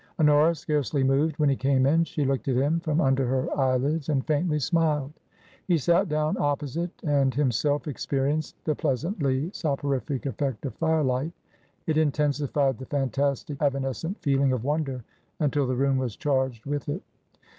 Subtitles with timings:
[0.17, 4.09] Honora scarcely moved when he came in; she looked at him from under her eyelids
[4.09, 5.13] and faintly smiled.
[5.67, 11.33] He sat down opposite and himself experienced the pleasantly soporific effect of firelight.
[11.85, 15.03] It intensified the fantastic evanescent feeling of wonder
[15.39, 17.03] until the room was charged with it.